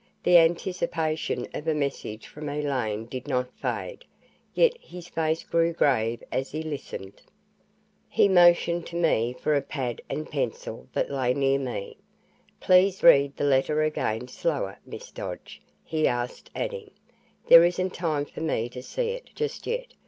The 0.23 0.39
anticipation 0.39 1.47
of 1.53 1.67
a 1.67 1.75
message 1.75 2.25
from 2.25 2.49
Elaine 2.49 3.05
did 3.05 3.27
not 3.27 3.55
fade, 3.59 4.03
yet 4.55 4.75
his 4.79 5.07
face 5.07 5.43
grew 5.43 5.73
grave 5.73 6.23
as 6.31 6.49
he 6.49 6.63
listened. 6.63 7.21
He 8.09 8.27
motioned 8.27 8.87
to 8.87 8.95
me 8.95 9.35
for 9.39 9.53
a 9.53 9.61
pad 9.61 10.01
and 10.09 10.27
pencil 10.27 10.87
that 10.93 11.11
lay 11.11 11.35
near 11.35 11.59
me. 11.59 11.97
"Please 12.59 13.03
read 13.03 13.37
the 13.37 13.43
letter 13.43 13.83
again, 13.83 14.27
slower, 14.27 14.79
Miss 14.87 15.11
Dodge," 15.11 15.61
he 15.83 16.07
asked, 16.07 16.49
adding, 16.55 16.89
"There 17.47 17.63
isn't 17.63 17.93
time 17.93 18.25
for 18.25 18.41
me 18.41 18.69
to 18.69 18.81
see 18.81 19.09
it 19.09 19.29
just 19.35 19.67
yet. 19.67 19.93